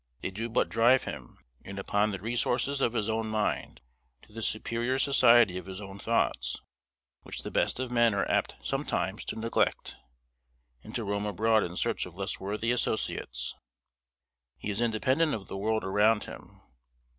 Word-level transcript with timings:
They 0.21 0.31
do 0.31 0.49
but 0.49 0.67
drive 0.67 1.03
him 1.03 1.37
in 1.63 1.77
upon 1.77 2.09
the 2.09 2.17
resources 2.19 2.81
of 2.81 2.93
his 2.93 3.07
own 3.07 3.27
mind, 3.27 3.81
to 4.23 4.33
the 4.33 4.41
superior 4.41 4.97
society 4.97 5.59
of 5.59 5.67
his 5.67 5.79
own 5.79 5.99
thoughts; 5.99 6.59
which 7.21 7.43
the 7.43 7.51
best 7.51 7.79
of 7.79 7.91
men 7.91 8.15
are 8.15 8.27
apt 8.27 8.55
sometimes 8.63 9.23
to 9.25 9.35
neglect, 9.37 9.97
and 10.83 10.95
to 10.95 11.03
roam 11.03 11.27
abroad 11.27 11.61
in 11.61 11.75
search 11.75 12.07
of 12.07 12.17
less 12.17 12.39
worthy 12.39 12.71
associates. 12.71 13.53
He 14.57 14.71
is 14.71 14.81
independent 14.81 15.35
of 15.35 15.47
the 15.47 15.55
world 15.57 15.83
around 15.83 16.23
him. 16.23 16.61